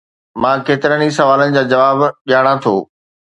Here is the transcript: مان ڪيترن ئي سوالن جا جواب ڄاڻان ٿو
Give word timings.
مان 0.41 0.57
ڪيترن 0.67 1.01
ئي 1.05 1.09
سوالن 1.17 1.49
جا 1.57 1.63
جواب 1.71 1.97
ڄاڻان 2.29 2.57
ٿو 2.63 2.75